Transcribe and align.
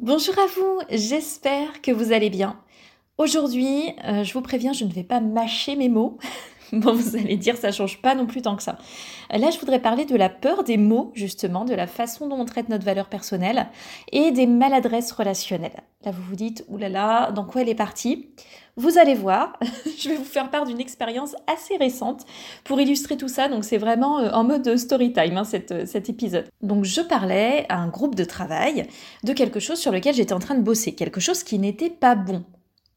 Bonjour 0.00 0.36
à 0.40 0.46
vous, 0.48 0.80
j'espère 0.90 1.80
que 1.80 1.92
vous 1.92 2.12
allez 2.12 2.28
bien. 2.28 2.60
Aujourd'hui, 3.16 3.94
euh, 4.04 4.24
je 4.24 4.34
vous 4.34 4.42
préviens, 4.42 4.72
je 4.72 4.84
ne 4.84 4.92
vais 4.92 5.04
pas 5.04 5.20
mâcher 5.20 5.76
mes 5.76 5.88
mots. 5.88 6.18
Bon, 6.80 6.92
vous 6.92 7.16
allez 7.16 7.36
dire, 7.36 7.56
ça 7.56 7.72
change 7.72 8.00
pas 8.00 8.14
non 8.14 8.26
plus 8.26 8.42
tant 8.42 8.56
que 8.56 8.62
ça. 8.62 8.78
Là, 9.30 9.50
je 9.50 9.58
voudrais 9.58 9.80
parler 9.80 10.04
de 10.04 10.16
la 10.16 10.28
peur 10.28 10.64
des 10.64 10.76
mots, 10.76 11.12
justement, 11.14 11.64
de 11.64 11.74
la 11.74 11.86
façon 11.86 12.28
dont 12.28 12.36
on 12.36 12.44
traite 12.44 12.68
notre 12.68 12.84
valeur 12.84 13.08
personnelle 13.08 13.66
et 14.12 14.30
des 14.30 14.46
maladresses 14.46 15.12
relationnelles. 15.12 15.82
Là, 16.04 16.10
vous 16.10 16.22
vous 16.22 16.36
dites, 16.36 16.64
oulala, 16.68 17.32
dans 17.32 17.44
quoi 17.44 17.62
elle 17.62 17.68
est 17.68 17.74
partie? 17.74 18.28
Vous 18.76 18.98
allez 18.98 19.14
voir, 19.14 19.58
je 19.98 20.08
vais 20.08 20.16
vous 20.16 20.24
faire 20.24 20.50
part 20.50 20.66
d'une 20.66 20.80
expérience 20.80 21.36
assez 21.46 21.76
récente 21.76 22.24
pour 22.64 22.80
illustrer 22.80 23.16
tout 23.16 23.28
ça. 23.28 23.48
Donc, 23.48 23.64
c'est 23.64 23.78
vraiment 23.78 24.18
euh, 24.18 24.30
en 24.32 24.44
mode 24.44 24.76
story 24.76 25.12
time, 25.12 25.36
hein, 25.36 25.44
euh, 25.70 25.86
cet 25.86 26.08
épisode. 26.08 26.46
Donc, 26.60 26.84
je 26.84 27.00
parlais 27.00 27.66
à 27.68 27.78
un 27.78 27.88
groupe 27.88 28.14
de 28.14 28.24
travail 28.24 28.86
de 29.22 29.32
quelque 29.32 29.60
chose 29.60 29.78
sur 29.78 29.92
lequel 29.92 30.14
j'étais 30.14 30.34
en 30.34 30.40
train 30.40 30.56
de 30.56 30.62
bosser, 30.62 30.94
quelque 30.94 31.20
chose 31.20 31.44
qui 31.44 31.58
n'était 31.58 31.90
pas 31.90 32.14
bon 32.16 32.44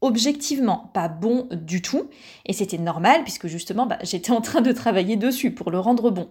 objectivement 0.00 0.90
pas 0.94 1.08
bon 1.08 1.48
du 1.50 1.82
tout, 1.82 2.08
et 2.46 2.52
c'était 2.52 2.78
normal 2.78 3.22
puisque 3.24 3.46
justement 3.46 3.86
bah, 3.86 3.98
j'étais 4.02 4.30
en 4.30 4.40
train 4.40 4.60
de 4.60 4.72
travailler 4.72 5.16
dessus 5.16 5.50
pour 5.50 5.70
le 5.70 5.80
rendre 5.80 6.10
bon. 6.10 6.28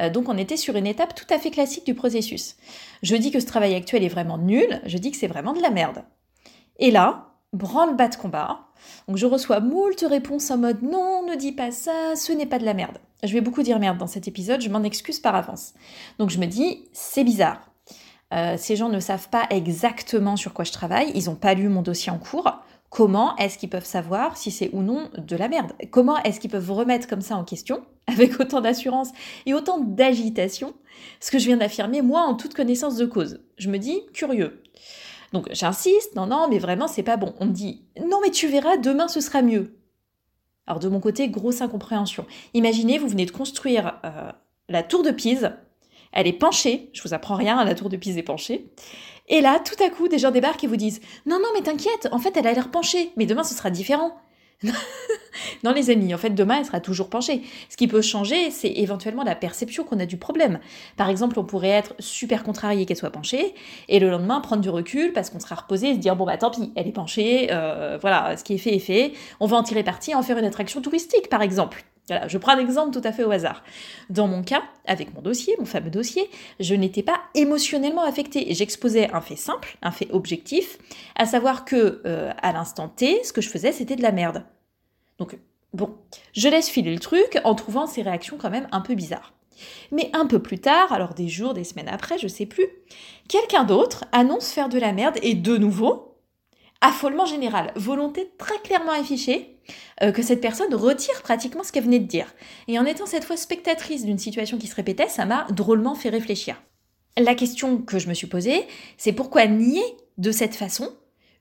Euh, 0.00 0.10
donc 0.10 0.28
on 0.28 0.38
était 0.38 0.56
sur 0.56 0.76
une 0.76 0.86
étape 0.86 1.14
tout 1.14 1.26
à 1.32 1.38
fait 1.38 1.50
classique 1.50 1.86
du 1.86 1.94
processus. 1.94 2.56
Je 3.02 3.16
dis 3.16 3.30
que 3.30 3.40
ce 3.40 3.46
travail 3.46 3.74
actuel 3.74 4.04
est 4.04 4.08
vraiment 4.08 4.38
nul, 4.38 4.80
je 4.86 4.98
dis 4.98 5.10
que 5.10 5.16
c'est 5.16 5.26
vraiment 5.26 5.52
de 5.52 5.60
la 5.60 5.70
merde. 5.70 6.04
Et 6.78 6.90
là, 6.90 7.28
branle-bas 7.52 8.08
de 8.08 8.16
combat, 8.16 8.68
donc 9.08 9.16
je 9.16 9.26
reçois 9.26 9.60
moult 9.60 10.00
réponses 10.08 10.50
en 10.50 10.58
mode 10.58 10.82
non, 10.82 11.26
ne 11.26 11.34
dis 11.34 11.52
pas 11.52 11.70
ça, 11.70 12.16
ce 12.16 12.32
n'est 12.32 12.46
pas 12.46 12.58
de 12.58 12.64
la 12.64 12.74
merde. 12.74 12.98
Je 13.22 13.32
vais 13.32 13.40
beaucoup 13.40 13.62
dire 13.62 13.78
merde 13.78 13.98
dans 13.98 14.06
cet 14.06 14.26
épisode, 14.26 14.60
je 14.60 14.68
m'en 14.68 14.82
excuse 14.82 15.20
par 15.20 15.34
avance. 15.34 15.74
Donc 16.18 16.30
je 16.30 16.38
me 16.38 16.46
dis, 16.46 16.88
c'est 16.92 17.24
bizarre. 17.24 17.70
Euh, 18.32 18.56
ces 18.56 18.76
gens 18.76 18.88
ne 18.88 18.98
savent 18.98 19.28
pas 19.28 19.46
exactement 19.50 20.36
sur 20.36 20.54
quoi 20.54 20.64
je 20.64 20.72
travaille, 20.72 21.12
ils 21.14 21.26
n'ont 21.26 21.34
pas 21.34 21.54
lu 21.54 21.68
mon 21.68 21.82
dossier 21.82 22.10
en 22.10 22.18
cours 22.18 22.61
comment 22.92 23.34
est-ce 23.36 23.56
qu'ils 23.56 23.70
peuvent 23.70 23.86
savoir 23.86 24.36
si 24.36 24.50
c'est 24.50 24.68
ou 24.74 24.82
non 24.82 25.08
de 25.16 25.34
la 25.34 25.48
merde? 25.48 25.72
Comment 25.90 26.22
est-ce 26.22 26.38
qu'ils 26.38 26.50
peuvent 26.50 26.70
remettre 26.70 27.08
comme 27.08 27.22
ça 27.22 27.36
en 27.36 27.42
question, 27.42 27.82
avec 28.06 28.38
autant 28.38 28.60
d'assurance 28.60 29.08
et 29.46 29.54
autant 29.54 29.80
d'agitation, 29.80 30.74
ce 31.18 31.30
que 31.30 31.38
je 31.38 31.46
viens 31.46 31.56
d'affirmer, 31.56 32.02
moi, 32.02 32.20
en 32.20 32.34
toute 32.34 32.54
connaissance 32.54 32.96
de 32.96 33.06
cause? 33.06 33.40
Je 33.56 33.70
me 33.70 33.78
dis, 33.78 34.02
curieux. 34.12 34.62
Donc 35.32 35.48
j'insiste, 35.52 36.14
non, 36.14 36.26
non, 36.26 36.48
mais 36.50 36.58
vraiment, 36.58 36.86
c'est 36.86 37.02
pas 37.02 37.16
bon. 37.16 37.34
On 37.40 37.46
me 37.46 37.52
dit, 37.52 37.82
non, 37.98 38.20
mais 38.22 38.30
tu 38.30 38.46
verras, 38.46 38.76
demain, 38.76 39.08
ce 39.08 39.22
sera 39.22 39.40
mieux. 39.40 39.78
Alors 40.66 40.78
de 40.78 40.88
mon 40.90 41.00
côté, 41.00 41.28
grosse 41.28 41.62
incompréhension. 41.62 42.26
Imaginez, 42.52 42.98
vous 42.98 43.08
venez 43.08 43.24
de 43.24 43.30
construire 43.30 44.00
euh, 44.04 44.30
la 44.68 44.82
tour 44.82 45.02
de 45.02 45.10
Pise, 45.10 45.52
elle 46.12 46.26
est 46.26 46.34
penchée, 46.34 46.90
je 46.92 47.02
vous 47.02 47.14
apprends 47.14 47.36
rien, 47.36 47.64
la 47.64 47.74
tour 47.74 47.88
de 47.88 47.96
Pise 47.96 48.18
est 48.18 48.22
penchée, 48.22 48.70
et 49.32 49.40
là, 49.40 49.58
tout 49.58 49.82
à 49.82 49.88
coup, 49.88 50.08
des 50.08 50.18
gens 50.18 50.30
débarquent 50.30 50.62
et 50.62 50.66
vous 50.66 50.76
disent 50.76 51.00
Non, 51.24 51.38
non, 51.38 51.48
mais 51.54 51.62
t'inquiète, 51.62 52.06
en 52.12 52.18
fait, 52.18 52.36
elle 52.36 52.46
a 52.46 52.52
l'air 52.52 52.70
penchée, 52.70 53.12
mais 53.16 53.24
demain, 53.24 53.44
ce 53.44 53.54
sera 53.54 53.70
différent. 53.70 54.12
non, 55.64 55.72
les 55.72 55.88
amis, 55.88 56.14
en 56.14 56.18
fait, 56.18 56.28
demain, 56.28 56.58
elle 56.58 56.66
sera 56.66 56.80
toujours 56.80 57.08
penchée. 57.08 57.40
Ce 57.70 57.78
qui 57.78 57.88
peut 57.88 58.02
changer, 58.02 58.50
c'est 58.50 58.70
éventuellement 58.70 59.24
la 59.24 59.34
perception 59.34 59.84
qu'on 59.84 59.98
a 60.00 60.04
du 60.04 60.18
problème. 60.18 60.60
Par 60.98 61.08
exemple, 61.08 61.38
on 61.38 61.44
pourrait 61.44 61.70
être 61.70 61.94
super 61.98 62.44
contrarié 62.44 62.84
qu'elle 62.84 62.98
soit 62.98 63.10
penchée, 63.10 63.54
et 63.88 64.00
le 64.00 64.10
lendemain, 64.10 64.42
prendre 64.42 64.60
du 64.60 64.68
recul 64.68 65.14
parce 65.14 65.30
qu'on 65.30 65.40
sera 65.40 65.54
reposé 65.54 65.88
et 65.88 65.94
se 65.94 65.98
dire 65.98 66.14
Bon, 66.14 66.26
bah 66.26 66.36
tant 66.36 66.50
pis, 66.50 66.70
elle 66.76 66.86
est 66.86 66.92
penchée, 66.92 67.48
euh, 67.52 67.96
voilà, 67.98 68.36
ce 68.36 68.44
qui 68.44 68.52
est 68.52 68.58
fait 68.58 68.74
est 68.74 68.80
fait, 68.80 69.14
on 69.40 69.46
va 69.46 69.56
en 69.56 69.62
tirer 69.62 69.82
parti, 69.82 70.14
en 70.14 70.22
faire 70.22 70.36
une 70.36 70.44
attraction 70.44 70.82
touristique, 70.82 71.30
par 71.30 71.40
exemple 71.40 71.84
je 72.08 72.38
prends 72.38 72.52
un 72.52 72.58
exemple 72.58 72.92
tout 72.92 73.06
à 73.06 73.12
fait 73.12 73.24
au 73.24 73.30
hasard. 73.30 73.62
Dans 74.10 74.26
mon 74.26 74.42
cas, 74.42 74.62
avec 74.86 75.14
mon 75.14 75.22
dossier, 75.22 75.54
mon 75.58 75.64
fameux 75.64 75.90
dossier, 75.90 76.28
je 76.60 76.74
n'étais 76.74 77.02
pas 77.02 77.20
émotionnellement 77.34 78.02
affectée. 78.02 78.52
J'exposais 78.54 79.10
un 79.12 79.20
fait 79.20 79.36
simple, 79.36 79.76
un 79.82 79.92
fait 79.92 80.08
objectif, 80.10 80.78
à 81.16 81.26
savoir 81.26 81.64
que 81.64 82.02
euh, 82.04 82.32
à 82.42 82.52
l'instant 82.52 82.88
T, 82.88 83.22
ce 83.24 83.32
que 83.32 83.40
je 83.40 83.48
faisais, 83.48 83.72
c'était 83.72 83.96
de 83.96 84.02
la 84.02 84.12
merde. 84.12 84.44
Donc, 85.18 85.38
bon, 85.72 85.94
je 86.32 86.48
laisse 86.48 86.68
filer 86.68 86.92
le 86.92 87.00
truc 87.00 87.38
en 87.44 87.54
trouvant 87.54 87.86
ces 87.86 88.02
réactions 88.02 88.36
quand 88.36 88.50
même 88.50 88.68
un 88.72 88.80
peu 88.80 88.94
bizarres. 88.94 89.32
Mais 89.92 90.10
un 90.12 90.26
peu 90.26 90.40
plus 90.40 90.58
tard, 90.58 90.92
alors 90.92 91.14
des 91.14 91.28
jours, 91.28 91.54
des 91.54 91.64
semaines 91.64 91.88
après, 91.88 92.18
je 92.18 92.26
sais 92.26 92.46
plus, 92.46 92.66
quelqu'un 93.28 93.64
d'autre 93.64 94.04
annonce 94.10 94.50
faire 94.50 94.68
de 94.68 94.78
la 94.78 94.92
merde 94.92 95.18
et 95.22 95.34
de 95.34 95.56
nouveau, 95.56 96.11
affolement 96.82 97.24
général, 97.24 97.72
volonté 97.76 98.30
très 98.36 98.58
clairement 98.58 98.92
affichée 98.92 99.56
euh, 100.02 100.12
que 100.12 100.20
cette 100.20 100.40
personne 100.40 100.74
retire 100.74 101.22
pratiquement 101.22 101.62
ce 101.62 101.72
qu'elle 101.72 101.84
venait 101.84 102.00
de 102.00 102.06
dire. 102.06 102.34
Et 102.68 102.78
en 102.78 102.84
étant 102.84 103.06
cette 103.06 103.24
fois 103.24 103.36
spectatrice 103.36 104.04
d'une 104.04 104.18
situation 104.18 104.58
qui 104.58 104.66
se 104.66 104.74
répétait, 104.74 105.08
ça 105.08 105.24
m'a 105.24 105.46
drôlement 105.50 105.94
fait 105.94 106.10
réfléchir. 106.10 106.60
La 107.16 107.34
question 107.34 107.78
que 107.78 107.98
je 107.98 108.08
me 108.08 108.14
suis 108.14 108.26
posée, 108.26 108.66
c'est 108.98 109.12
pourquoi 109.12 109.46
nier 109.46 109.84
de 110.18 110.32
cette 110.32 110.56
façon 110.56 110.90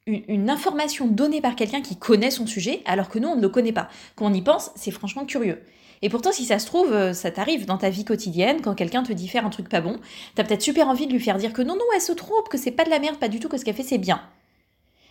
une, 0.07 0.49
information 0.49 1.07
donnée 1.07 1.41
par 1.41 1.55
quelqu'un 1.55 1.81
qui 1.81 1.95
connaît 1.95 2.31
son 2.31 2.47
sujet 2.47 2.81
alors 2.85 3.09
que 3.09 3.19
nous 3.19 3.27
on 3.27 3.35
ne 3.35 3.41
le 3.41 3.49
connaît 3.49 3.71
pas. 3.71 3.89
Quand 4.15 4.25
on 4.25 4.33
y 4.33 4.41
pense, 4.41 4.71
c'est 4.75 4.91
franchement 4.91 5.25
curieux. 5.25 5.61
Et 6.03 6.09
pourtant, 6.09 6.31
si 6.31 6.45
ça 6.45 6.57
se 6.57 6.65
trouve, 6.65 6.91
euh, 6.91 7.13
ça 7.13 7.29
t'arrive 7.29 7.65
dans 7.65 7.77
ta 7.77 7.91
vie 7.91 8.03
quotidienne, 8.03 8.61
quand 8.61 8.73
quelqu'un 8.73 9.03
te 9.03 9.13
dit 9.13 9.27
faire 9.27 9.45
un 9.45 9.51
truc 9.51 9.69
pas 9.69 9.81
bon, 9.81 9.97
t'as 10.33 10.43
peut-être 10.43 10.63
super 10.63 10.87
envie 10.87 11.05
de 11.05 11.13
lui 11.13 11.19
faire 11.19 11.37
dire 11.37 11.53
que 11.53 11.61
non, 11.61 11.75
non, 11.75 11.85
elle 11.93 12.01
se 12.01 12.11
trompe, 12.11 12.49
que 12.49 12.57
c'est 12.57 12.71
pas 12.71 12.83
de 12.83 12.89
la 12.89 12.97
merde, 12.97 13.17
pas 13.17 13.27
du 13.27 13.39
tout, 13.39 13.49
que 13.49 13.57
ce 13.57 13.65
qu'elle 13.65 13.75
fait 13.75 13.83
c'est 13.83 13.99
bien. 13.99 14.21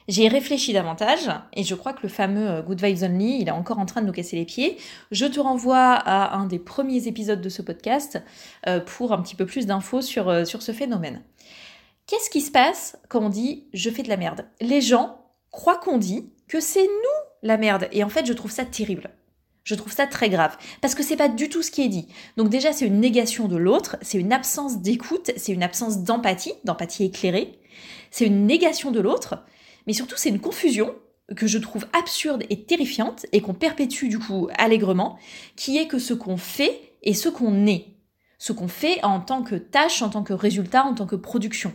J'ai 0.09 0.28
réfléchi 0.28 0.72
davantage 0.72 1.31
et 1.53 1.62
je 1.62 1.75
crois 1.75 1.93
que 1.93 2.03
le 2.03 2.09
fameux 2.09 2.49
euh, 2.49 2.62
Good 2.62 2.83
Vibes 2.83 3.03
Only, 3.03 3.41
il 3.41 3.49
est 3.49 3.53
encore 3.53 3.78
en 3.78 3.87
train 3.87 4.00
de 4.00 4.06
nous 4.06 4.12
casser 4.12 4.37
les 4.37 4.44
pieds. 4.44 4.77
Je 5.11 5.27
te 5.27 5.41
renvoie 5.41 5.94
à 5.94 6.37
un 6.37 6.47
des 6.47 6.59
premiers 6.59 7.06
épisodes 7.06 7.41
de 7.41 7.49
ce 7.49 7.62
podcast 7.62 8.22
euh, 8.66 8.81
pour 8.81 9.12
un 9.12 9.22
petit 9.22 9.37
peu 9.37 9.47
plus 9.47 9.66
d'infos 9.66 10.03
sur, 10.03 10.28
euh, 10.28 10.44
sur 10.44 10.62
ce 10.62 10.72
phénomène. 10.72 11.22
Qu'est-ce 12.06 12.31
qui 12.31 12.41
se 12.41 12.50
passe 12.50 12.99
quand 13.09 13.21
on 13.21 13.28
dit 13.28 13.69
je 13.72 13.91
fais 13.91 14.03
de 14.03 14.09
la 14.09 14.16
merde 14.16 14.47
Les 14.60 14.81
gens 14.81 15.19
croient 15.53 15.78
qu'on 15.78 15.99
dit 15.99 16.33
que 16.49 16.60
c'est 16.60 16.83
nous 16.83 17.21
la 17.43 17.56
merde 17.56 17.89
et 17.93 18.03
en 18.03 18.09
fait 18.09 18.27
je 18.27 18.33
trouve 18.33 18.50
ça 18.50 18.65
terrible. 18.65 19.10
Je 19.62 19.75
trouve 19.75 19.93
ça 19.93 20.06
très 20.06 20.31
grave 20.31 20.56
parce 20.81 20.94
que 20.94 21.03
c'est 21.03 21.16
pas 21.16 21.28
du 21.28 21.49
tout 21.49 21.62
ce 21.62 21.71
qui 21.71 21.83
est 21.83 21.89
dit. 21.89 22.09
Donc 22.37 22.49
déjà 22.49 22.72
c'est 22.72 22.87
une 22.87 22.99
négation 22.99 23.47
de 23.47 23.56
l'autre, 23.56 23.97
c'est 24.03 24.19
une 24.19 24.33
absence 24.33 24.81
d'écoute, 24.81 25.31
c'est 25.37 25.53
une 25.53 25.62
absence 25.62 26.03
d'empathie, 26.03 26.55
d'empathie 26.65 27.05
éclairée, 27.05 27.60
c'est 28.10 28.27
une 28.27 28.47
négation 28.47 28.91
de 28.91 29.00
l'autre 29.00 29.44
mais 29.91 29.95
surtout 29.95 30.15
c'est 30.17 30.28
une 30.28 30.39
confusion 30.39 30.95
que 31.34 31.49
je 31.49 31.59
trouve 31.59 31.84
absurde 31.93 32.45
et 32.49 32.62
terrifiante 32.62 33.27
et 33.33 33.41
qu'on 33.41 33.55
perpétue 33.55 34.06
du 34.06 34.21
coup 34.21 34.49
allègrement, 34.56 35.19
qui 35.56 35.78
est 35.78 35.89
que 35.89 35.99
ce 35.99 36.15
qu'on 36.15 36.37
fait 36.37 36.93
et 37.03 37.12
ce 37.12 37.28
qu'on 37.28 37.67
est. 37.67 37.87
Ce 38.39 38.53
qu'on 38.53 38.69
fait 38.69 39.03
en 39.03 39.19
tant 39.19 39.43
que 39.43 39.56
tâche, 39.56 40.03
en 40.03 40.09
tant 40.09 40.23
que 40.23 40.33
résultat, 40.33 40.84
en 40.84 40.95
tant 40.95 41.06
que 41.06 41.17
production. 41.17 41.73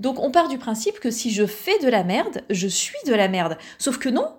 Donc 0.00 0.18
on 0.20 0.30
part 0.30 0.48
du 0.48 0.56
principe 0.56 1.00
que 1.00 1.10
si 1.10 1.30
je 1.30 1.44
fais 1.44 1.78
de 1.80 1.88
la 1.90 2.02
merde, 2.02 2.44
je 2.48 2.66
suis 2.66 2.96
de 3.06 3.12
la 3.12 3.28
merde. 3.28 3.58
Sauf 3.76 3.98
que 3.98 4.08
non, 4.08 4.34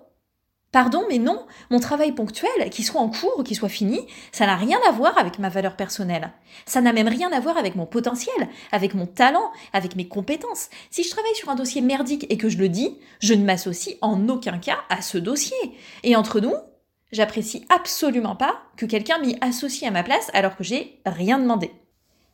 Pardon, 0.72 1.04
mais 1.08 1.18
non, 1.18 1.46
mon 1.70 1.80
travail 1.80 2.12
ponctuel, 2.12 2.70
qu'il 2.70 2.84
soit 2.84 3.00
en 3.00 3.08
cours 3.08 3.38
ou 3.38 3.42
qu'il 3.42 3.56
soit 3.56 3.68
fini, 3.68 4.06
ça 4.30 4.46
n'a 4.46 4.54
rien 4.54 4.78
à 4.88 4.92
voir 4.92 5.18
avec 5.18 5.40
ma 5.40 5.48
valeur 5.48 5.74
personnelle. 5.74 6.30
Ça 6.64 6.80
n'a 6.80 6.92
même 6.92 7.08
rien 7.08 7.32
à 7.32 7.40
voir 7.40 7.58
avec 7.58 7.74
mon 7.74 7.86
potentiel, 7.86 8.48
avec 8.70 8.94
mon 8.94 9.06
talent, 9.06 9.50
avec 9.72 9.96
mes 9.96 10.06
compétences. 10.06 10.70
Si 10.90 11.02
je 11.02 11.10
travaille 11.10 11.34
sur 11.34 11.48
un 11.48 11.56
dossier 11.56 11.80
merdique 11.80 12.24
et 12.30 12.36
que 12.36 12.48
je 12.48 12.58
le 12.58 12.68
dis, 12.68 12.96
je 13.18 13.34
ne 13.34 13.44
m'associe 13.44 13.96
en 14.00 14.28
aucun 14.28 14.58
cas 14.58 14.78
à 14.90 15.02
ce 15.02 15.18
dossier. 15.18 15.56
Et 16.04 16.14
entre 16.14 16.38
nous, 16.38 16.54
j'apprécie 17.10 17.66
absolument 17.68 18.36
pas 18.36 18.62
que 18.76 18.86
quelqu'un 18.86 19.18
m'y 19.18 19.36
associe 19.40 19.88
à 19.88 19.92
ma 19.92 20.04
place 20.04 20.30
alors 20.34 20.54
que 20.54 20.62
j'ai 20.62 21.00
rien 21.04 21.40
demandé. 21.40 21.72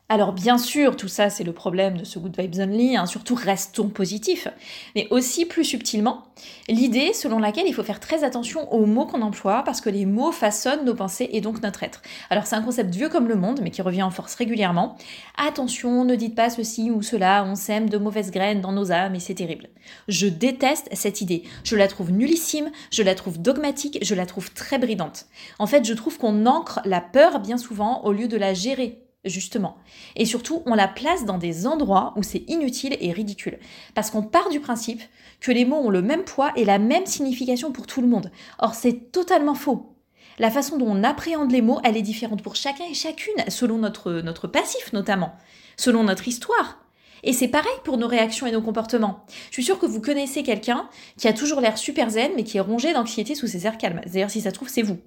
Alors 0.08 0.32
bien 0.32 0.56
sûr, 0.56 0.94
tout 0.94 1.08
ça 1.08 1.30
c'est 1.30 1.42
le 1.42 1.52
problème 1.52 1.96
de 1.96 2.04
ce 2.04 2.20
Good 2.20 2.38
Vibes 2.38 2.60
Only, 2.60 2.96
hein, 2.96 3.06
surtout 3.06 3.34
restons 3.34 3.88
positifs, 3.88 4.46
mais 4.94 5.08
aussi 5.10 5.46
plus 5.46 5.64
subtilement, 5.64 6.22
l'idée 6.68 7.12
selon 7.12 7.40
laquelle 7.40 7.66
il 7.66 7.74
faut 7.74 7.82
faire 7.82 7.98
très 7.98 8.22
attention 8.22 8.72
aux 8.72 8.86
mots 8.86 9.06
qu'on 9.06 9.20
emploie 9.20 9.64
parce 9.64 9.80
que 9.80 9.90
les 9.90 10.06
mots 10.06 10.30
façonnent 10.30 10.84
nos 10.84 10.94
pensées 10.94 11.28
et 11.32 11.40
donc 11.40 11.60
notre 11.60 11.82
être. 11.82 12.02
Alors 12.30 12.46
c'est 12.46 12.54
un 12.54 12.62
concept 12.62 12.94
vieux 12.94 13.08
comme 13.08 13.26
le 13.26 13.34
monde 13.34 13.58
mais 13.64 13.72
qui 13.72 13.82
revient 13.82 14.04
en 14.04 14.12
force 14.12 14.36
régulièrement. 14.36 14.96
Attention, 15.38 16.04
ne 16.04 16.14
dites 16.14 16.36
pas 16.36 16.50
ceci 16.50 16.92
ou 16.92 17.02
cela, 17.02 17.44
on 17.44 17.56
sème 17.56 17.88
de 17.88 17.98
mauvaises 17.98 18.30
graines 18.30 18.60
dans 18.60 18.72
nos 18.72 18.92
âmes 18.92 19.16
et 19.16 19.20
c'est 19.20 19.34
terrible. 19.34 19.70
Je 20.06 20.28
déteste 20.28 20.88
cette 20.92 21.20
idée, 21.20 21.42
je 21.64 21.74
la 21.74 21.88
trouve 21.88 22.12
nullissime, 22.12 22.70
je 22.92 23.02
la 23.02 23.16
trouve 23.16 23.42
dogmatique, 23.42 23.98
je 24.02 24.14
la 24.14 24.26
trouve 24.26 24.52
très 24.52 24.78
bridante. 24.78 25.26
En 25.58 25.66
fait, 25.66 25.84
je 25.84 25.94
trouve 25.94 26.16
qu'on 26.16 26.46
ancre 26.46 26.78
la 26.84 27.00
peur 27.00 27.40
bien 27.40 27.58
souvent 27.58 28.04
au 28.04 28.12
lieu 28.12 28.28
de 28.28 28.36
la 28.36 28.54
gérer 28.54 29.00
justement. 29.26 29.76
Et 30.14 30.24
surtout, 30.24 30.62
on 30.66 30.74
la 30.74 30.88
place 30.88 31.24
dans 31.24 31.38
des 31.38 31.66
endroits 31.66 32.14
où 32.16 32.22
c'est 32.22 32.44
inutile 32.48 32.96
et 33.00 33.12
ridicule. 33.12 33.58
Parce 33.94 34.10
qu'on 34.10 34.22
part 34.22 34.48
du 34.48 34.60
principe 34.60 35.02
que 35.40 35.52
les 35.52 35.64
mots 35.64 35.76
ont 35.76 35.90
le 35.90 36.02
même 36.02 36.24
poids 36.24 36.52
et 36.56 36.64
la 36.64 36.78
même 36.78 37.06
signification 37.06 37.72
pour 37.72 37.86
tout 37.86 38.00
le 38.00 38.08
monde. 38.08 38.30
Or, 38.58 38.74
c'est 38.74 39.12
totalement 39.12 39.54
faux. 39.54 39.92
La 40.38 40.50
façon 40.50 40.76
dont 40.76 40.88
on 40.88 41.04
appréhende 41.04 41.50
les 41.50 41.62
mots, 41.62 41.80
elle 41.82 41.96
est 41.96 42.02
différente 42.02 42.42
pour 42.42 42.56
chacun 42.56 42.84
et 42.90 42.94
chacune, 42.94 43.32
selon 43.48 43.78
notre, 43.78 44.12
notre 44.12 44.48
passif 44.48 44.92
notamment, 44.92 45.32
selon 45.76 46.04
notre 46.04 46.28
histoire. 46.28 46.78
Et 47.22 47.32
c'est 47.32 47.48
pareil 47.48 47.72
pour 47.84 47.96
nos 47.96 48.06
réactions 48.06 48.46
et 48.46 48.52
nos 48.52 48.60
comportements. 48.60 49.24
Je 49.48 49.54
suis 49.54 49.64
sûre 49.64 49.78
que 49.78 49.86
vous 49.86 50.00
connaissez 50.00 50.42
quelqu'un 50.42 50.88
qui 51.16 51.26
a 51.26 51.32
toujours 51.32 51.60
l'air 51.60 51.78
super 51.78 52.10
zen, 52.10 52.32
mais 52.36 52.44
qui 52.44 52.58
est 52.58 52.60
rongé 52.60 52.92
d'anxiété 52.92 53.34
sous 53.34 53.46
ses 53.46 53.66
airs 53.66 53.78
calmes. 53.78 54.02
D'ailleurs, 54.06 54.30
si 54.30 54.42
ça 54.42 54.50
se 54.50 54.54
trouve, 54.54 54.68
c'est 54.68 54.82
vous. 54.82 54.98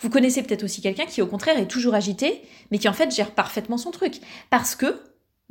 Vous 0.00 0.10
connaissez 0.10 0.42
peut-être 0.42 0.64
aussi 0.64 0.82
quelqu'un 0.82 1.06
qui, 1.06 1.22
au 1.22 1.26
contraire, 1.26 1.58
est 1.58 1.66
toujours 1.66 1.94
agité, 1.94 2.42
mais 2.70 2.78
qui 2.78 2.88
en 2.88 2.92
fait 2.92 3.14
gère 3.14 3.30
parfaitement 3.30 3.78
son 3.78 3.90
truc. 3.90 4.20
Parce 4.50 4.74
que 4.74 5.00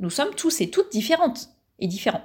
nous 0.00 0.10
sommes 0.10 0.34
tous 0.34 0.60
et 0.60 0.70
toutes 0.70 0.92
différentes 0.92 1.48
et 1.78 1.86
différents. 1.86 2.24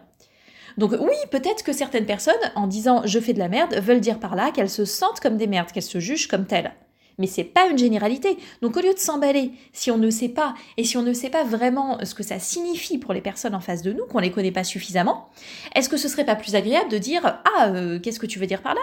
Donc 0.78 0.92
oui, 1.00 1.16
peut-être 1.32 1.64
que 1.64 1.74
certaines 1.74 2.06
personnes, 2.06 2.36
en 2.56 2.68
disant 2.68 3.02
je 3.06 3.20
fais 3.20 3.34
de 3.34 3.40
la 3.40 3.50
merde, 3.50 3.76
veulent 3.76 4.00
dire 4.00 4.20
par 4.20 4.36
là 4.36 4.52
qu'elles 4.52 4.70
se 4.70 4.86
sentent 4.86 5.20
comme 5.20 5.38
des 5.38 5.48
merdes, 5.48 5.72
qu'elles 5.72 5.84
se 5.84 6.00
jugent 6.00 6.28
comme 6.28 6.46
telles 6.46 6.74
mais 7.18 7.28
c'est 7.28 7.44
pas 7.44 7.68
une 7.68 7.78
généralité. 7.78 8.38
Donc 8.62 8.78
au 8.78 8.82
lieu 8.82 8.94
de 8.94 9.00
s'emballer, 9.00 9.52
si 9.74 9.92
on 9.92 9.98
ne 9.98 10.10
sait 10.10 10.30
pas 10.30 10.54
et 10.78 10.84
si 10.84 10.98
on 10.98 11.02
ne 11.02 11.14
sait 11.14 11.30
pas 11.30 11.44
vraiment 11.44 12.04
ce 12.04 12.16
que 12.16 12.24
ça 12.24 12.40
signifie 12.40 12.98
pour 12.98 13.14
les 13.14 13.22
personnes 13.22 13.56
en 13.56 13.60
face 13.60 13.82
de 13.82 13.94
nous, 13.94 14.06
qu'on 14.06 14.20
les 14.20 14.32
connaît 14.32 14.52
pas 14.52 14.64
suffisamment, 14.64 15.30
est-ce 15.76 15.90
que 15.90 15.98
ce 15.98 16.08
serait 16.08 16.26
pas 16.26 16.36
plus 16.36 16.56
agréable 16.56 16.90
de 16.90 16.98
dire 16.98 17.40
ah 17.58 17.68
euh, 17.68 18.00
qu'est-ce 18.00 18.20
que 18.20 18.26
tu 18.26 18.40
veux 18.40 18.48
dire 18.48 18.62
par 18.62 18.76
là? 18.76 18.82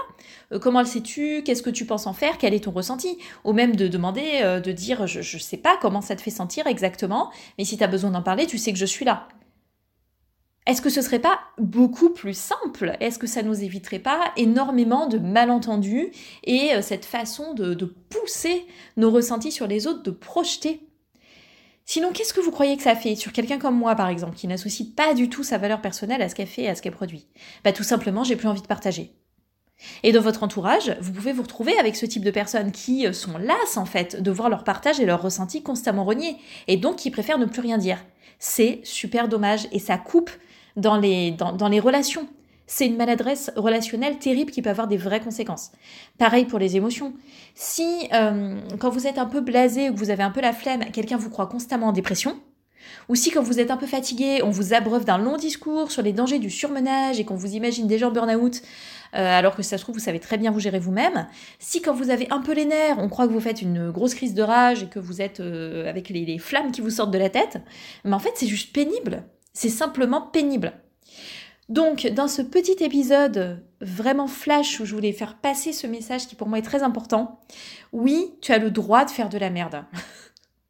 Euh, 0.52 0.58
Comment 0.58 0.80
le 0.80 0.86
sais-tu? 0.86 1.42
Qu'est-ce 1.44 1.62
que 1.62 1.70
tu 1.70 1.84
penses 1.84 2.06
en 2.06 2.12
faire? 2.12 2.38
Quel 2.38 2.54
est 2.54 2.64
ton 2.64 2.72
ressenti? 2.72 3.18
Ou 3.44 3.52
même 3.52 3.76
de 3.76 3.88
demander 3.88 4.40
euh, 4.42 4.60
de 4.60 4.72
dire 4.72 5.06
je 5.06 5.20
je 5.20 5.38
sais 5.38 5.56
pas 5.56 5.76
comment 5.80 6.00
ça 6.00 6.16
te 6.16 6.22
fait 6.22 6.30
sentir 6.30 6.66
exactement, 6.66 7.30
mais 7.58 7.64
si 7.64 7.76
tu 7.76 7.84
as 7.84 7.88
besoin 7.88 8.10
d'en 8.10 8.22
parler, 8.22 8.46
tu 8.46 8.58
sais 8.58 8.72
que 8.72 8.78
je 8.78 8.86
suis 8.86 9.04
là. 9.04 9.28
Est-ce 10.68 10.82
que 10.82 10.90
ce 10.90 11.00
serait 11.00 11.18
pas 11.18 11.40
beaucoup 11.56 12.10
plus 12.10 12.36
simple? 12.36 12.94
Est-ce 13.00 13.18
que 13.18 13.26
ça 13.26 13.42
nous 13.42 13.64
éviterait 13.64 14.00
pas 14.00 14.32
énormément 14.36 15.06
de 15.06 15.16
malentendus 15.16 16.10
et 16.44 16.74
euh, 16.74 16.82
cette 16.82 17.06
façon 17.06 17.54
de, 17.54 17.74
pousser 18.10 18.66
nos 18.98 19.10
ressentis 19.10 19.50
sur 19.50 19.66
les 19.66 19.86
autres, 19.86 20.02
de 20.02 20.10
projeter? 20.10 20.86
Sinon, 21.86 22.12
qu'est-ce 22.12 22.34
que 22.34 22.42
vous 22.42 22.50
croyez 22.50 22.76
que 22.76 22.82
ça 22.82 22.94
fait 22.94 23.14
sur 23.14 23.32
quelqu'un 23.32 23.56
comme 23.56 23.78
moi, 23.78 23.94
par 23.94 24.10
exemple, 24.10 24.36
qui 24.36 24.46
n'associe 24.46 24.86
pas 24.86 25.14
du 25.14 25.30
tout 25.30 25.42
sa 25.42 25.56
valeur 25.56 25.80
personnelle 25.80 26.20
à 26.20 26.28
ce 26.28 26.34
qu'elle 26.34 26.46
fait 26.46 26.64
et 26.64 26.68
à 26.68 26.74
ce 26.74 26.82
qu'elle 26.82 26.92
produit? 26.92 27.26
Bah 27.64 27.72
tout 27.72 27.82
simplement, 27.82 28.22
j'ai 28.22 28.36
plus 28.36 28.48
envie 28.48 28.60
de 28.60 28.66
partager. 28.66 29.14
Et 30.02 30.12
dans 30.12 30.20
votre 30.20 30.42
entourage, 30.42 30.94
vous 31.00 31.12
pouvez 31.12 31.32
vous 31.32 31.44
retrouver 31.44 31.78
avec 31.78 31.96
ce 31.96 32.04
type 32.04 32.24
de 32.24 32.30
personnes 32.30 32.72
qui 32.72 33.06
euh, 33.06 33.14
sont 33.14 33.38
lasses 33.38 33.78
en 33.78 33.86
fait 33.86 34.22
de 34.22 34.30
voir 34.30 34.50
leur 34.50 34.64
partage 34.64 35.00
et 35.00 35.06
leur 35.06 35.22
ressenti 35.22 35.62
constamment 35.62 36.04
reniés, 36.04 36.36
et 36.66 36.76
donc 36.76 36.96
qui 36.96 37.10
préfèrent 37.10 37.38
ne 37.38 37.46
plus 37.46 37.62
rien 37.62 37.78
dire. 37.78 38.04
C'est 38.38 38.80
super 38.84 39.28
dommage 39.28 39.66
et 39.72 39.78
ça 39.78 39.96
coupe 39.96 40.30
dans 40.78 40.96
les, 40.96 41.32
dans, 41.32 41.68
les 41.68 41.80
relations. 41.80 42.26
C'est 42.66 42.86
une 42.86 42.96
maladresse 42.96 43.50
relationnelle 43.56 44.18
terrible 44.18 44.50
qui 44.50 44.62
peut 44.62 44.70
avoir 44.70 44.88
des 44.88 44.96
vraies 44.96 45.20
conséquences. 45.20 45.72
Pareil 46.18 46.44
pour 46.44 46.58
les 46.58 46.76
émotions. 46.76 47.14
Si, 47.54 48.08
euh, 48.12 48.60
quand 48.78 48.90
vous 48.90 49.06
êtes 49.06 49.18
un 49.18 49.26
peu 49.26 49.40
blasé 49.40 49.88
ou 49.88 49.94
que 49.94 49.98
vous 49.98 50.10
avez 50.10 50.22
un 50.22 50.30
peu 50.30 50.40
la 50.40 50.52
flemme, 50.52 50.84
quelqu'un 50.92 51.16
vous 51.16 51.30
croit 51.30 51.46
constamment 51.46 51.88
en 51.88 51.92
dépression, 51.92 52.38
ou 53.08 53.14
si 53.14 53.30
quand 53.30 53.42
vous 53.42 53.58
êtes 53.60 53.70
un 53.70 53.76
peu 53.76 53.86
fatigué, 53.86 54.40
on 54.42 54.50
vous 54.50 54.74
abreuve 54.74 55.04
d'un 55.04 55.18
long 55.18 55.36
discours 55.36 55.90
sur 55.90 56.02
les 56.02 56.12
dangers 56.12 56.38
du 56.38 56.50
surmenage 56.50 57.18
et 57.18 57.24
qu'on 57.24 57.34
vous 57.34 57.54
imagine 57.54 57.86
déjà 57.86 58.08
en 58.08 58.10
burn-out, 58.10 58.62
euh, 59.14 59.38
alors 59.38 59.56
que 59.56 59.62
ça 59.62 59.78
se 59.78 59.82
trouve, 59.82 59.96
vous 59.96 60.02
savez 60.02 60.20
très 60.20 60.36
bien 60.36 60.50
vous 60.50 60.60
gérer 60.60 60.78
vous-même. 60.78 61.26
Si 61.58 61.80
quand 61.80 61.94
vous 61.94 62.10
avez 62.10 62.28
un 62.30 62.40
peu 62.40 62.52
les 62.52 62.66
nerfs, 62.66 62.98
on 62.98 63.08
croit 63.08 63.26
que 63.26 63.32
vous 63.32 63.40
faites 63.40 63.62
une 63.62 63.90
grosse 63.90 64.14
crise 64.14 64.34
de 64.34 64.42
rage 64.42 64.82
et 64.82 64.86
que 64.86 64.98
vous 64.98 65.22
êtes 65.22 65.40
euh, 65.40 65.88
avec 65.88 66.08
les, 66.10 66.38
flammes 66.38 66.70
qui 66.70 66.80
vous 66.80 66.90
sortent 66.90 67.10
de 67.10 67.18
la 67.18 67.30
tête, 67.30 67.58
mais 68.04 68.12
en 68.12 68.18
fait 68.18 68.32
c'est 68.34 68.46
juste 68.46 68.72
pénible. 68.72 69.24
C'est 69.58 69.70
simplement 69.70 70.20
pénible. 70.20 70.72
Donc, 71.68 72.06
dans 72.14 72.28
ce 72.28 72.42
petit 72.42 72.76
épisode 72.78 73.60
vraiment 73.80 74.28
flash 74.28 74.78
où 74.78 74.84
je 74.84 74.94
voulais 74.94 75.10
faire 75.10 75.36
passer 75.36 75.72
ce 75.72 75.88
message 75.88 76.28
qui 76.28 76.36
pour 76.36 76.46
moi 76.46 76.60
est 76.60 76.62
très 76.62 76.84
important, 76.84 77.40
oui, 77.92 78.34
tu 78.40 78.52
as 78.52 78.58
le 78.58 78.70
droit 78.70 79.04
de 79.04 79.10
faire 79.10 79.28
de 79.28 79.36
la 79.36 79.50
merde. 79.50 79.84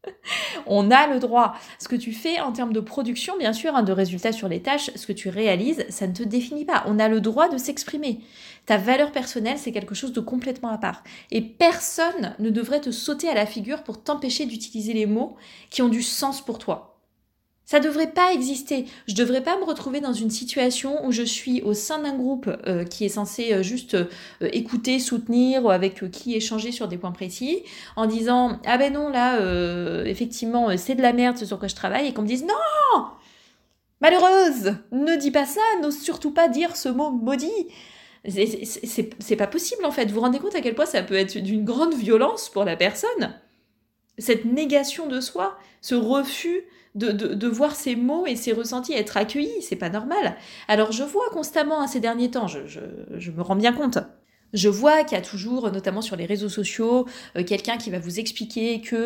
On 0.67 0.90
a 0.90 1.06
le 1.06 1.19
droit. 1.19 1.55
Ce 1.79 1.87
que 1.87 1.96
tu 1.96 2.14
fais 2.14 2.40
en 2.40 2.50
termes 2.52 2.73
de 2.73 2.81
production, 2.81 3.37
bien 3.37 3.52
sûr, 3.52 3.76
hein, 3.76 3.82
de 3.82 3.93
résultats 3.93 4.32
sur 4.32 4.49
les 4.49 4.62
tâches, 4.62 4.90
ce 4.94 5.06
que 5.06 5.12
tu 5.12 5.29
réalises, 5.29 5.85
ça 5.90 6.06
ne 6.06 6.14
te 6.14 6.23
définit 6.23 6.64
pas. 6.64 6.85
On 6.87 6.99
a 6.99 7.08
le 7.08 7.20
droit 7.20 7.50
de 7.50 7.58
s'exprimer. 7.58 8.20
Ta 8.64 8.79
valeur 8.79 9.12
personnelle, 9.12 9.58
c'est 9.58 9.73
quelque 9.73 9.94
chose 9.94 10.14
de 10.14 10.20
complètement 10.20 10.70
à 10.70 10.79
part. 10.79 11.05
Et 11.31 11.43
personne 11.43 12.35
ne 12.38 12.49
devrait 12.49 12.81
te 12.81 12.90
sauter 12.90 13.29
à 13.29 13.35
la 13.35 13.44
figure 13.44 13.82
pour 13.82 14.02
t'empêcher 14.02 14.46
d'utiliser 14.46 14.94
les 14.94 15.05
mots 15.05 15.37
qui 15.69 15.82
ont 15.82 15.90
du 15.90 16.02
sens 16.02 16.43
pour 16.43 16.58
toi. 16.58 16.88
Ça 17.70 17.81
devrait 17.81 18.12
pas 18.12 18.32
exister. 18.32 18.87
Je 19.09 19.15
devrais 19.15 19.43
pas 19.43 19.59
me 19.59 19.65
retrouver 19.65 20.00
dans 20.00 20.15
une 20.15 20.31
situation 20.31 21.05
où 21.05 21.12
je 21.12 21.23
suis 21.23 21.61
au 21.61 21.75
sein 21.75 21.99
d'un 21.99 22.17
groupe 22.17 22.49
euh, 22.67 22.85
qui 22.85 23.05
est 23.05 23.11
censé 23.11 23.53
euh, 23.53 23.62
juste 23.62 23.93
euh, 23.93 24.06
écouter, 24.41 24.99
soutenir, 24.99 25.67
ou 25.67 25.70
avec 25.70 26.11
qui 26.11 26.35
échanger 26.35 26.73
sur 26.73 26.88
des 26.88 26.97
points 26.97 27.12
précis, 27.12 27.62
en 27.97 28.06
disant 28.06 28.59
ah 28.65 28.79
ben 28.79 28.94
non 28.94 29.11
là 29.11 29.38
effectivement 30.06 30.75
c'est 30.79 30.94
de 30.94 31.03
la 31.03 31.12
merde 31.12 31.37
ce 31.37 31.44
sur 31.44 31.59
quoi 31.59 31.69
je 31.69 31.75
travaille 31.75 32.06
et 32.06 32.15
qu'on 32.15 32.23
me 32.23 32.26
dise 32.26 32.44
non 32.44 33.05
malheureuse 34.00 34.76
ne 34.91 35.17
dis 35.17 35.31
pas 35.31 35.44
ça, 35.44 35.61
n'ose 35.82 35.99
surtout 35.99 36.31
pas 36.31 36.49
dire 36.49 36.75
ce 36.75 36.88
mot 36.88 37.11
maudit. 37.11 37.67
C'est 38.26 39.37
pas 39.37 39.47
possible 39.47 39.85
en 39.85 39.91
fait. 39.91 40.06
Vous 40.06 40.14
vous 40.14 40.21
rendez 40.23 40.38
compte 40.38 40.55
à 40.55 40.62
quel 40.62 40.75
point 40.75 40.87
ça 40.87 41.03
peut 41.03 41.17
être 41.17 41.37
d'une 41.37 41.64
grande 41.64 41.94
violence 41.94 42.49
pour 42.49 42.64
la 42.64 42.76
personne? 42.76 43.35
Cette 44.19 44.44
négation 44.44 45.06
de 45.06 45.20
soi, 45.20 45.59
ce 45.81 45.94
refus 45.94 46.65
de, 46.94 47.47
voir 47.47 47.76
ces 47.76 47.94
mots 47.97 48.26
et 48.26 48.37
ces 48.37 48.53
ressentis 48.53 48.93
être 48.93 49.17
accueillis, 49.17 49.62
c'est 49.62 49.76
pas 49.76 49.91
normal. 49.91 50.37
Alors 50.67 50.93
je 50.93 51.05
vois 51.05 51.29
constamment 51.31 51.81
à 51.81 51.85
hein, 51.85 51.87
ces 51.87 52.00
derniers 52.00 52.31
temps, 52.31 52.47
je 52.49 53.31
me 53.31 53.43
rends 53.43 53.56
bien 53.56 53.73
compte, 53.73 53.99
je 54.53 54.69
vois 54.69 55.05
qu'il 55.05 55.17
y 55.17 55.21
a 55.21 55.25
toujours, 55.25 55.71
notamment 55.71 56.00
sur 56.00 56.17
les 56.17 56.27
réseaux 56.27 56.49
sociaux, 56.49 57.06
euh, 57.37 57.45
quelqu'un 57.45 57.77
qui 57.77 57.91
va 57.91 57.99
vous 57.99 58.19
expliquer 58.19 58.81
que 58.81 58.97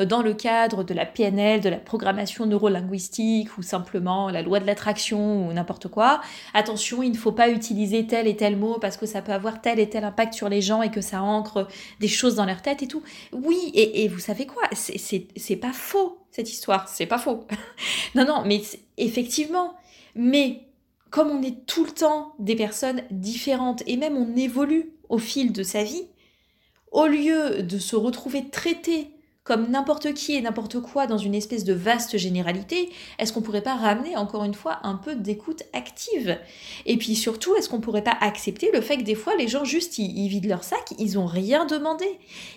euh, 0.00 0.04
dans 0.04 0.22
le 0.22 0.34
cadre 0.34 0.84
de 0.84 0.94
la 0.94 1.06
PNL, 1.06 1.60
de 1.60 1.68
la 1.68 1.76
programmation 1.76 2.46
neurolinguistique 2.46 3.56
ou 3.56 3.62
simplement 3.62 4.30
la 4.30 4.42
loi 4.42 4.60
de 4.60 4.66
l'attraction 4.66 5.48
ou 5.48 5.52
n'importe 5.52 5.88
quoi, 5.88 6.20
attention, 6.54 7.02
il 7.02 7.12
ne 7.12 7.16
faut 7.16 7.32
pas 7.32 7.48
utiliser 7.48 8.06
tel 8.06 8.26
et 8.26 8.36
tel 8.36 8.56
mot 8.56 8.78
parce 8.80 8.96
que 8.96 9.06
ça 9.06 9.22
peut 9.22 9.32
avoir 9.32 9.60
tel 9.60 9.78
et 9.78 9.88
tel 9.88 10.04
impact 10.04 10.34
sur 10.34 10.48
les 10.48 10.60
gens 10.60 10.82
et 10.82 10.90
que 10.90 11.00
ça 11.00 11.22
ancre 11.22 11.68
des 12.00 12.08
choses 12.08 12.34
dans 12.34 12.46
leur 12.46 12.62
tête 12.62 12.82
et 12.82 12.88
tout. 12.88 13.02
Oui, 13.32 13.70
et, 13.74 14.04
et 14.04 14.08
vous 14.08 14.18
savez 14.18 14.46
quoi? 14.46 14.62
C'est 14.72 15.56
pas 15.56 15.72
faux 15.72 16.18
cette 16.34 16.50
histoire, 16.50 16.88
c'est 16.88 17.06
pas 17.06 17.18
faux. 17.18 17.46
non, 18.16 18.24
non, 18.24 18.42
mais 18.44 18.60
effectivement, 18.96 19.74
mais 20.16 20.62
comme 21.14 21.30
on 21.30 21.42
est 21.42 21.64
tout 21.66 21.84
le 21.84 21.92
temps 21.92 22.34
des 22.40 22.56
personnes 22.56 23.04
différentes 23.12 23.84
et 23.86 23.96
même 23.96 24.16
on 24.16 24.36
évolue 24.36 24.94
au 25.08 25.18
fil 25.18 25.52
de 25.52 25.62
sa 25.62 25.84
vie, 25.84 26.08
au 26.90 27.06
lieu 27.06 27.62
de 27.62 27.78
se 27.78 27.94
retrouver 27.94 28.50
traité 28.50 29.13
comme 29.44 29.68
n'importe 29.68 30.14
qui 30.14 30.34
et 30.34 30.40
n'importe 30.40 30.80
quoi 30.80 31.06
dans 31.06 31.18
une 31.18 31.34
espèce 31.34 31.64
de 31.64 31.74
vaste 31.74 32.16
généralité, 32.16 32.88
est-ce 33.18 33.30
qu'on 33.30 33.42
pourrait 33.42 33.62
pas 33.62 33.74
ramener 33.74 34.16
encore 34.16 34.44
une 34.44 34.54
fois 34.54 34.78
un 34.84 34.94
peu 34.94 35.16
d'écoute 35.16 35.64
active? 35.74 36.38
Et 36.86 36.96
puis 36.96 37.14
surtout, 37.14 37.54
est-ce 37.54 37.68
qu'on 37.68 37.80
pourrait 37.80 38.02
pas 38.02 38.16
accepter 38.22 38.70
le 38.72 38.80
fait 38.80 38.96
que 38.96 39.02
des 39.02 39.14
fois 39.14 39.36
les 39.36 39.46
gens 39.46 39.64
juste 39.64 39.98
ils, 39.98 40.28
vident 40.28 40.48
leur 40.48 40.64
sac, 40.64 40.94
ils 40.98 41.18
ont 41.18 41.26
rien 41.26 41.66
demandé, 41.66 42.06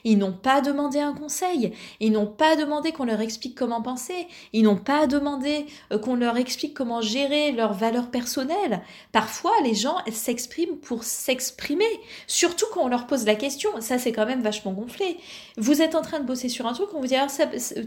ils 0.06 0.18
n'ont 0.18 0.32
pas 0.32 0.62
demandé 0.62 1.00
un 1.00 1.14
conseil, 1.14 1.74
ils 2.00 2.14
n'ont 2.14 2.26
pas 2.26 2.56
demandé 2.56 2.94
qu'on 2.94 3.04
leur 3.04 3.20
explique 3.20 3.58
comment 3.58 3.82
penser, 3.82 4.28
ils 4.54 4.64
n'ont 4.64 4.78
pas 4.78 5.08
demandé 5.08 5.66
euh, 5.92 6.00
qu'on 6.00 6.16
leur 6.16 6.38
explique 6.38 6.74
comment 6.74 7.02
gérer 7.02 7.52
leurs 7.52 7.74
valeurs 7.74 8.12
personnelles. 8.12 8.82
Parfois, 9.12 9.52
les 9.62 9.76
gens 9.76 9.98
s'expriment 10.10 10.78
pour 10.78 11.04
s'exprimer, 11.04 11.84
surtout 12.28 12.66
quand 12.74 12.86
on 12.86 12.88
leur 12.88 13.08
pose 13.08 13.26
la 13.26 13.36
question. 13.36 13.70
Ça, 13.82 13.98
c'est 13.98 14.14
quand 14.14 14.26
même 14.26 14.42
vachement 14.42 14.72
gonflé. 14.72 15.18
Vous 15.58 15.82
êtes 15.82 15.94
en 15.94 16.02
train 16.02 16.22
de 16.22 16.26
bosser 16.26 16.48
sur 16.48 16.66
un 16.66 16.77
qu'on 16.86 17.00
vous 17.00 17.08
dit 17.08 17.16
ah, 17.16 17.28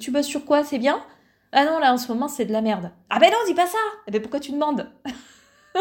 tu 0.00 0.11
bosses 0.11 0.26
sur 0.26 0.44
quoi, 0.44 0.64
c'est 0.64 0.78
bien? 0.78 1.04
Ah 1.52 1.64
non, 1.64 1.78
là 1.78 1.92
en 1.92 1.99
ce 1.99 2.09
moment 2.09 2.28
c'est 2.28 2.44
de 2.44 2.52
la 2.52 2.62
merde. 2.62 2.90
Ah 3.11 3.18
ben 3.18 3.30
non, 3.30 3.38
dis 3.47 3.54
pas 3.54 3.66
ça! 3.66 3.78
Eh 4.06 4.11
ben 4.11 4.20
pourquoi 4.20 4.40
tu 4.40 4.52
demandes? 4.52 4.90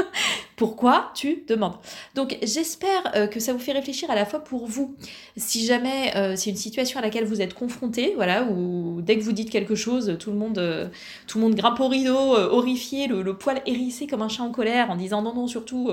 Pourquoi 0.56 1.12
tu 1.16 1.44
demandes? 1.48 1.76
Donc 2.16 2.38
j'espère 2.44 3.16
euh, 3.16 3.28
que 3.28 3.40
ça 3.40 3.54
vous 3.54 3.60
fait 3.60 3.72
réfléchir 3.72 4.12
à 4.12 4.16
la 4.16 4.26
fois 4.26 4.40
pour 4.40 4.68
vous. 4.68 4.96
Si 5.38 5.66
jamais 5.66 6.16
euh, 6.16 6.36
c'est 6.36 6.50
une 6.50 6.58
situation 6.58 7.00
à 7.00 7.02
laquelle 7.02 7.26
vous 7.26 7.42
êtes 7.42 7.54
confronté, 7.54 8.14
voilà, 8.16 8.44
où 8.44 9.02
dès 9.02 9.18
que 9.18 9.24
vous 9.24 9.32
dites 9.32 9.50
quelque 9.50 9.76
chose, 9.76 10.18
tout 10.20 10.32
le 10.32 10.38
monde, 10.38 10.58
euh, 10.58 10.90
tout 11.28 11.38
le 11.38 11.46
monde 11.46 11.56
grimpe 11.56 11.80
au 11.80 11.88
rideau, 11.88 12.36
horrifié, 12.36 13.08
le, 13.08 13.38
poil 13.38 13.62
hérissé 13.66 14.06
comme 14.06 14.22
un 14.22 14.30
chat 14.30 14.44
en 14.44 14.52
colère, 14.52 14.92
en 14.92 14.96
disant 14.96 15.22
non 15.22 15.34
non 15.34 15.48
surtout, 15.48 15.90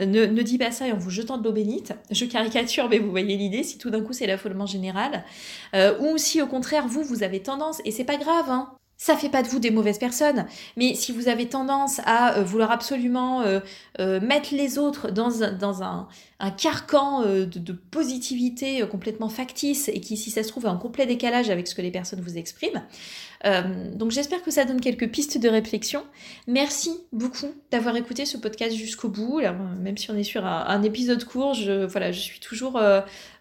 ne, 0.00 0.26
ne 0.26 0.42
dis 0.42 0.58
pas 0.58 0.70
ça 0.70 0.88
et 0.88 0.92
en 0.92 0.98
vous 0.98 1.10
jetant 1.10 1.38
de 1.38 1.44
l'eau 1.44 1.52
bénite. 1.52 1.94
Je 2.10 2.24
caricature, 2.24 2.88
mais 2.88 2.98
vous 2.98 3.10
voyez 3.10 3.36
l'idée. 3.36 3.62
Si 3.62 3.78
tout 3.78 3.90
d'un 3.90 4.00
coup 4.00 4.12
c'est 4.12 4.26
l'affolement 4.26 4.66
général, 4.66 5.24
ou 6.00 6.18
si 6.18 6.42
au 6.42 6.46
contraire 6.46 6.86
vous 6.88 7.02
vous 7.02 7.22
avez 7.22 7.40
tendance 7.40 7.80
et 7.84 7.90
c'est 7.90 8.04
pas 8.04 8.16
grave, 8.16 8.50
hein, 8.50 8.76
ça 8.98 9.14
fait 9.16 9.28
pas 9.28 9.42
de 9.42 9.48
vous 9.48 9.58
des 9.58 9.70
mauvaises 9.70 9.98
personnes, 9.98 10.46
mais 10.76 10.94
si 10.94 11.12
vous 11.12 11.28
avez 11.28 11.46
tendance 11.46 12.00
à 12.06 12.38
euh, 12.38 12.42
vouloir 12.42 12.70
absolument 12.70 13.42
euh, 13.42 13.60
euh, 14.00 14.20
mettre 14.20 14.54
les 14.54 14.78
autres 14.78 15.10
dans 15.10 15.42
un, 15.42 15.82
un, 15.82 16.08
un 16.40 16.50
carcan 16.50 17.22
de, 17.22 17.72
positivité 17.72 18.86
complètement 18.90 19.28
factice 19.28 19.88
et 19.88 20.00
qui, 20.00 20.16
si 20.16 20.30
ça 20.30 20.42
se 20.42 20.48
trouve, 20.48 20.64
est 20.64 20.68
en 20.68 20.78
complet 20.78 21.04
décalage 21.04 21.50
avec 21.50 21.68
ce 21.68 21.74
que 21.74 21.82
les 21.82 21.90
personnes 21.90 22.20
vous 22.20 22.38
expriment, 22.38 22.82
donc 23.94 24.10
j'espère 24.10 24.42
que 24.42 24.50
ça 24.50 24.64
donne 24.64 24.80
quelques 24.80 25.08
pistes 25.08 25.38
de 25.38 25.48
réflexion. 25.48 26.02
Merci 26.48 26.90
beaucoup 27.12 27.46
d'avoir 27.70 27.94
écouté 27.94 28.24
ce 28.24 28.36
podcast 28.38 28.74
jusqu'au 28.74 29.08
bout. 29.08 29.40
même 29.78 29.96
si 29.96 30.10
on 30.10 30.16
est 30.16 30.24
sur 30.24 30.44
un, 30.44 30.82
épisode 30.82 31.22
court, 31.24 31.54
je, 31.54 31.84
voilà, 31.84 32.10
je 32.10 32.18
suis 32.18 32.40
toujours 32.40 32.80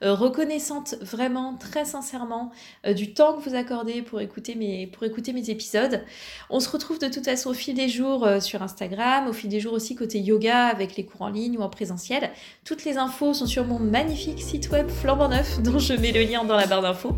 reconnaissante 0.02 0.96
vraiment 1.02 1.56
très 1.56 1.86
sincèrement 1.86 2.52
du 2.96 3.14
temps 3.14 3.34
que 3.34 3.50
vous 3.50 3.56
accordez 3.56 4.04
pour 4.04 4.22
écouter, 4.22 4.54
mes, 4.54 4.86
pour 4.86 5.06
écouter 5.06 5.34
mes 5.34 5.45
épisodes. 5.50 6.04
On 6.50 6.60
se 6.60 6.70
retrouve 6.70 7.00
de 7.00 7.08
toute 7.08 7.26
façon 7.26 7.50
au 7.50 7.54
fil 7.54 7.76
des 7.76 7.90
jours 7.90 8.28
sur 8.40 8.62
Instagram, 8.62 9.28
au 9.28 9.34
fil 9.34 9.50
des 9.50 9.60
jours 9.60 9.74
aussi 9.74 9.96
côté 9.96 10.20
yoga 10.20 10.68
avec 10.68 10.96
les 10.96 11.06
cours 11.06 11.24
en 11.24 11.30
ligne 11.30 11.58
ou 11.58 11.62
en 11.62 11.70
présentiel. 11.70 12.32
Toutes 12.64 12.86
les 12.86 12.98
infos 12.98 13.34
sont 13.34 13.48
sur 13.48 13.66
mon 13.66 13.80
magnifique 13.80 14.42
site 14.42 14.70
web 14.72 14.90
flambant 14.90 15.30
neuf 15.30 15.60
dont 15.64 15.80
je 15.80 15.94
mets 15.94 16.12
le 16.12 16.24
lien 16.24 16.44
dans 16.44 16.56
la 16.56 16.68
barre 16.68 16.82
d'infos. 16.82 17.16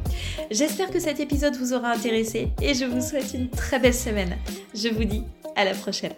J'espère 0.52 0.92
que 0.92 1.00
cet 1.00 1.20
épisode 1.20 1.56
vous 1.56 1.74
aura 1.74 1.92
intéressé 1.92 2.50
et 2.62 2.74
je 2.74 2.86
vous 2.86 3.02
souhaite 3.02 3.34
une 3.34 3.50
très 3.50 3.80
belle 3.80 3.94
semaine. 3.94 4.38
Je 4.74 4.90
vous 4.90 5.04
dis 5.04 5.24
à 5.56 5.66
la 5.66 5.74
prochaine. 5.74 6.14